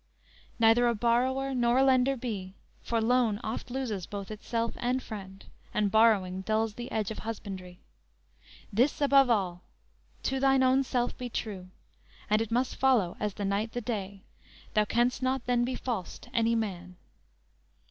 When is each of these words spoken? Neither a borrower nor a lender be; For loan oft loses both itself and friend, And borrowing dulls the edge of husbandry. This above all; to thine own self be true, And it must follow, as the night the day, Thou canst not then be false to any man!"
Neither 0.57 0.87
a 0.87 0.95
borrower 0.95 1.53
nor 1.53 1.77
a 1.77 1.83
lender 1.83 2.17
be; 2.17 2.55
For 2.81 2.99
loan 2.99 3.39
oft 3.43 3.69
loses 3.69 4.07
both 4.07 4.31
itself 4.31 4.73
and 4.77 5.03
friend, 5.03 5.45
And 5.75 5.91
borrowing 5.91 6.41
dulls 6.41 6.73
the 6.73 6.91
edge 6.91 7.11
of 7.11 7.19
husbandry. 7.19 7.77
This 8.73 8.99
above 8.99 9.29
all; 9.29 9.61
to 10.23 10.39
thine 10.39 10.63
own 10.63 10.81
self 10.83 11.15
be 11.19 11.29
true, 11.29 11.67
And 12.31 12.41
it 12.41 12.49
must 12.49 12.77
follow, 12.77 13.15
as 13.19 13.35
the 13.35 13.45
night 13.45 13.73
the 13.73 13.81
day, 13.81 14.23
Thou 14.73 14.85
canst 14.85 15.21
not 15.21 15.45
then 15.45 15.63
be 15.63 15.75
false 15.75 16.17
to 16.17 16.35
any 16.35 16.55
man!" 16.55 16.95